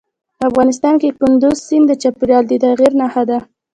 افغانستان 0.49 0.93
کې 1.01 1.09
کندز 1.19 1.57
سیند 1.67 1.85
د 1.89 1.93
چاپېریال 2.01 2.43
د 2.47 2.53
تغیر 2.63 2.91
نښه 3.01 3.23
ده. 3.29 3.37